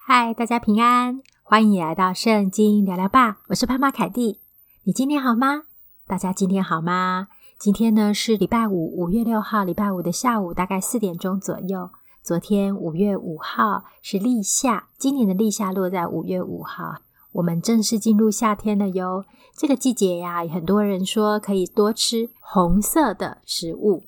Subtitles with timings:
[0.00, 3.40] 嗨，大家平安，欢迎你来到圣经聊聊吧。
[3.48, 4.40] 我是潘妈凯蒂，
[4.84, 5.64] 你今天好吗？
[6.06, 7.28] 大家今天好吗？
[7.58, 11.90] 今天呢是礼拜五，五月六号，礼拜五的下午大概四点钟左右。
[12.22, 17.02] 昨天五月五号是立夏，今年的立夏落在五月五号。
[17.32, 19.24] 我们正式进入夏天了哟。
[19.54, 24.04] 这个季节呀，很多人说可以多吃红色的食物，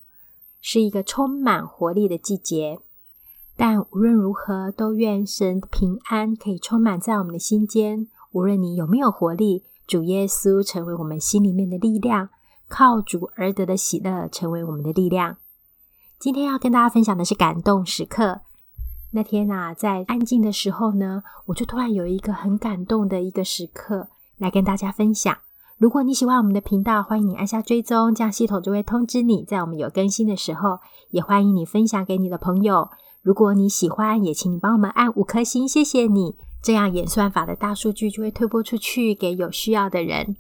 [0.61, 2.81] 是一个充满活力的季节。
[3.63, 8.09] 但无论如何，都愿神平安可以充满在我们的心间。
[8.33, 12.31] 无论你有没有活力，主耶稣成为我们心里面的力量，
[12.71, 15.37] 靠主而得的喜乐成为我们的力量。
[16.19, 18.41] 今天要跟大家分享的是感动时刻。
[19.11, 25.37] 那天啊，在安静的时候呢，我就突然有一个很感动的一个时刻来跟大家分享。
[25.77, 30.79] 如果你喜欢我们的频道，欢迎你按下追踪，这样系统就会通知你，在我们有更新的时候。
[31.11, 32.89] 也欢迎你分享给你的朋友。
[33.23, 36.37] 如果你喜欢，也请你帮我们按五颗星，谢谢你。
[36.63, 40.37] 这样演算法的大数据就会推播出去给有需要的人。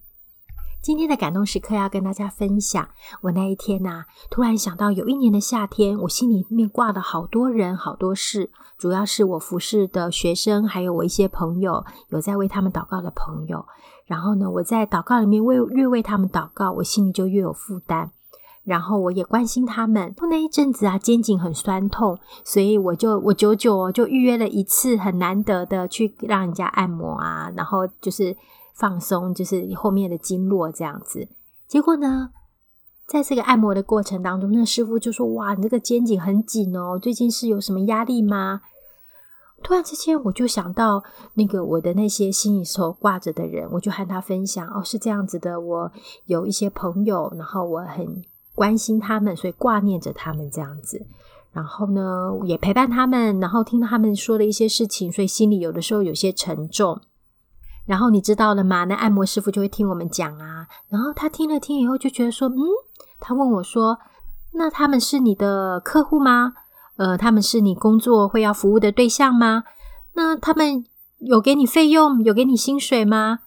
[0.82, 2.88] 今天的感动时刻要跟大家分享，
[3.20, 13.66] 我那一天呐、突然想到有一年的夏天，我心里面挂了好多人、好多事，主要是我服侍的学生，还有我一些朋友，有在为他们祷告的朋友。
[14.06, 18.12] 然后呢，我在祷告里面为越为他们祷告，我心里就越有负担。
[18.70, 20.14] 然后我也关心他们。
[20.30, 28.36] 那一阵子啊，肩颈很酸痛，所以我就我久久就预约了一次很难得的去让人家按摩啊，然后就是。
[28.72, 31.28] 放松，就是后面的经络这样子。
[31.68, 32.30] 结果呢，
[33.06, 38.62] 在这个按摩的过程当中，那师傅就说：“哇，你这个肩颈很紧哦，最近是有什么压力吗？”
[39.62, 41.04] 突然之间，我就想到
[41.34, 45.92] 那个我的那些心里头挂着的人，我就和他分享：“哦，是这样子的，我
[46.24, 48.22] 有一些朋友，然后我很
[48.60, 51.06] 关心他们，所以挂念着他们这样子。
[51.50, 57.00] 然后呢，也陪伴他们，然后听到他们说的一些事情，所以心里有的时候有些沉重。”
[57.88, 58.84] 然后你知道了吗？
[58.84, 60.66] 那按摩师傅就会听我们讲啊。
[60.90, 62.60] 然后他听了听以后，就觉得说，嗯，
[63.18, 63.98] 他问我说
[64.52, 66.52] ：“那他们是你的客户吗？
[66.96, 69.64] 呃，他们是你工作会要服务的对象吗？
[70.12, 70.84] 那他们
[71.20, 73.38] 有给你费用，有给你薪水吗？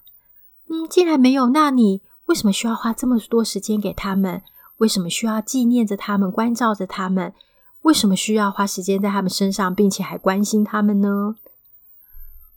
[0.68, 4.42] 嗯，既然没有，那你为什么需要花这么多时间给他们？
[4.78, 7.32] 为什么需要纪念着他们，关照着他们？
[7.82, 11.36] 为什么需要花时间在他们身上，并且还关心他们呢？”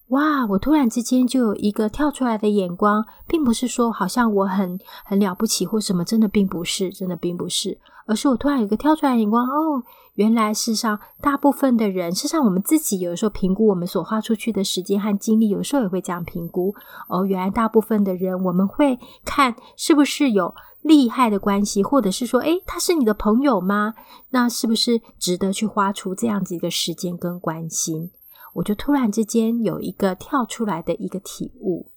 [0.10, 0.46] 哇！
[0.46, 9.46] 我突然之间就有一个跳出来的眼光，并不是说好像我很很了不起或什么，真的并不是，真的并不是，而是我突然有一个跳出来的眼光。
[9.46, 9.84] 哦，
[10.18, 16.74] 原来世上大部分的人，事实上我们自己有时候评估我们所花出去的时间和精力，有时候也会这样评估。
[17.08, 23.94] 哦，原来大部分的人，我们会看是不是有利害的关系，或者是说，诶，他是你的朋友吗？
[24.32, 28.10] 那是不是值得去花出这样子一个时间跟关心？
[28.54, 31.92] 我就突然之间有一个跳出来的一个体悟。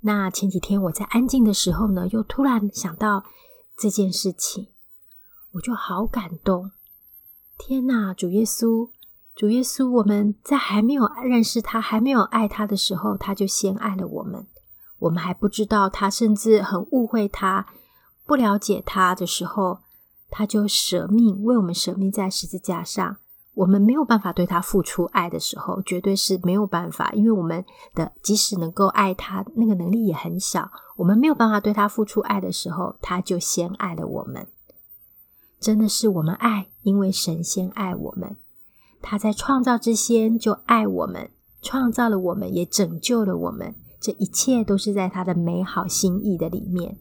[0.00, 3.22] 那前几天我在安静的时候呢，又突然想到
[3.76, 4.66] 这件事情，
[5.52, 6.72] 我就好感动。
[7.62, 8.88] 天哪，主耶稣，
[9.36, 14.46] 主耶稣，我们在还没有认识他、还没有爱他的时候，他就先爱了我们。
[14.98, 17.66] 我们还不知道他，甚至很误会他、
[18.26, 19.80] 不了解他的时候，
[20.30, 23.18] 他就舍命为我们舍命在十字架上。
[23.52, 27.62] 我们没有办法对他付出爱的时候，绝对是没有办法，因为我们
[27.94, 30.70] 的即使能够爱他，那个能力也很小。
[30.96, 34.46] 我们没有办法对他付出爱的时候，他就先爱了我们。
[35.60, 38.36] 真的是我们爱，因为神先爱我们。
[39.02, 43.74] 他在创造之先就爱我们，创造了我们，也拯救了我们。
[44.00, 46.98] 这一切都是在他的美好心意的里面。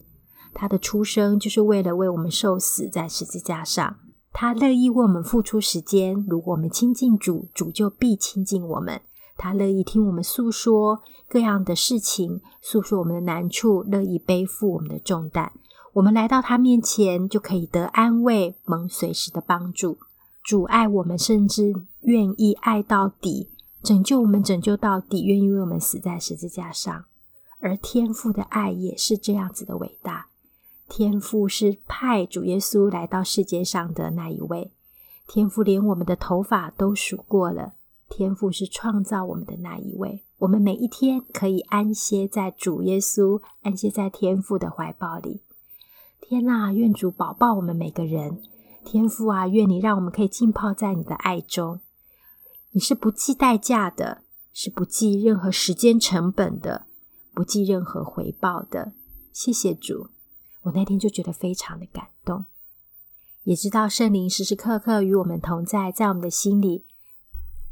[0.53, 3.97] 他的出生就是为了为我们受死在十字架上。
[4.31, 9.01] 他乐意为我们付出时间，如果我们亲近主，主就必亲近我们。
[9.37, 10.99] 他乐意听我们诉说
[11.29, 15.53] 各样的事情，诉说我们的难处，乐意背负我们的重担。
[15.93, 19.97] 我们来到他面前，就可以得安慰，蒙随时的帮助。
[20.43, 23.49] 主爱我们，甚至愿意爱到底，
[23.81, 27.05] 拯救我们，拯救到底，愿意为我们死在十字架上。
[27.59, 30.27] 而天父的爱也是这样子的伟大。
[30.87, 34.71] 天父是派主耶稣来到世界上的那一位，
[35.27, 37.73] 天父连我们的头发都数过了。
[38.07, 45.41] 天父是创造我们的那一位，我们每一天可以安歇在主耶稣，安歇在天父的怀抱里。
[46.21, 48.41] 天啊，愿主保抱我们每个人。
[48.85, 51.79] 天父啊，愿你让我们可以浸泡在你的爱中。
[52.71, 54.23] 你是不计代价的，
[54.53, 56.85] 是不计任何时间成本的，
[57.33, 58.93] 不计任何回报的。
[59.33, 60.09] 谢谢主。
[60.63, 62.45] 我那天就觉得非常的感动，
[63.43, 66.85] 也知道圣灵时时刻刻与我们同在，在我们的心里。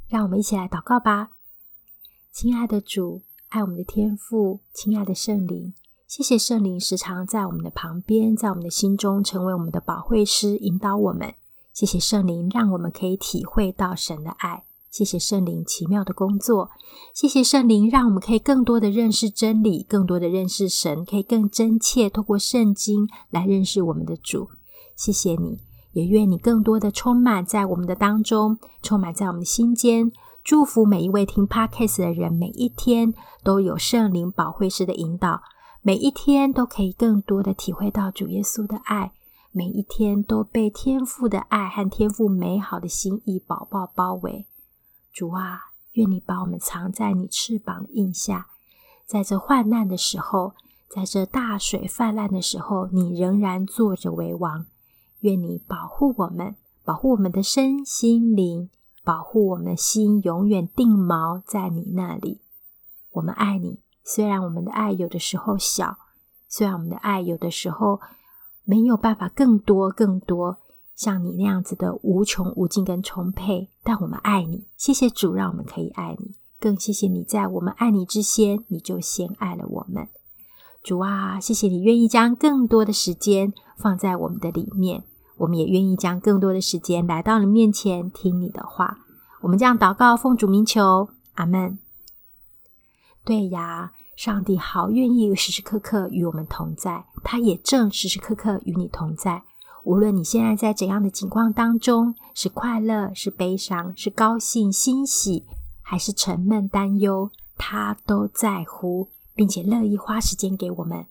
[0.07, 1.31] 让我们一起来祷告吧。
[2.31, 5.73] 亲爱的主，爱我们的天父，亲爱的圣灵，
[6.07, 11.33] 谢谢圣灵时常在我们的旁边，在我们的心中成为我们的保惠师，引导我们。
[11.73, 14.63] 谢谢圣灵，让我们可以体会到神的爱。
[14.89, 16.69] 谢谢圣灵奇妙的工作，
[17.13, 24.47] 谢谢圣灵，让我们可以更多的认识真理，更多的认识神，可以更真切透过圣经来认识我们的主。
[24.95, 25.59] 谢谢你，
[25.91, 30.09] 也愿你更多的充满在我们的当中，充满在我们的心间，
[30.41, 33.13] 祝福每一位听 Podcast 的人，每一天
[33.43, 35.41] 都有圣灵保惠师的引导，
[35.87, 39.13] 每一天都可以更多的体会到主耶稣的爱，
[39.53, 44.45] 每一天都被天父的爱和天父美好的心意宝宝包围。
[45.13, 48.47] 主啊，愿你把我们藏在你翅膀的荫下，
[49.05, 50.55] 在这患难的时候，
[50.89, 54.65] 在这大水泛滥的时候，你仍然坐着为王。
[55.21, 58.69] 愿你保护我们，保护我们的身心灵，
[59.05, 62.41] 保护我们的心永远定锚在你那里。
[63.11, 65.97] 我们爱你，虽然我们的爱有的时候小，
[66.47, 67.99] 虽然我们的爱有的时候
[68.63, 70.57] 没有办法更多更多。
[70.95, 80.07] 像你那样子的无穷无尽跟充沛，但我们爱你，谢谢主，让我们可以爱你，更谢谢你在我们爱你之先，你就先爱了我们。
[80.81, 85.03] 主啊，谢谢你愿意将更多的时间放在我们的里面，
[85.37, 88.97] 我们也愿意将更多的时间来到你面前听你的话。
[89.41, 91.77] 我们这样祷告，奉主名求，阿门。
[93.27, 99.43] 对呀，上帝好愿意时时刻刻与我们同在，他也正时时刻刻与你同在。
[99.83, 105.43] 无论你现在在怎样的情况当中，是快乐，是悲伤，是高兴、欣喜，
[105.81, 111.07] 还是沉闷、担忧，他都在乎，并且乐意花时间给我们。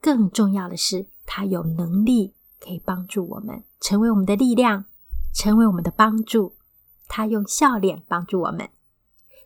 [0.00, 4.86] 更重要的是，他有能力可以帮助我们，成为我们的力量，
[5.32, 6.54] 成为我们的帮助。
[7.06, 8.68] 他用笑脸帮助我们。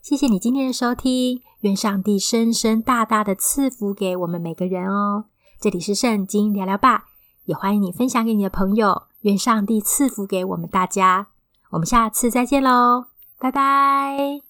[0.07, 5.25] 谢谢你今天的收听，愿上帝深深大大的赐福给我们每个人哦。
[5.59, 7.07] 这里是圣经聊聊吧。
[7.43, 11.27] 也欢迎你分享给你的朋友，愿上帝赐福给我们大家。
[11.71, 13.07] 我们下次再见喽，
[13.37, 14.46] 拜拜。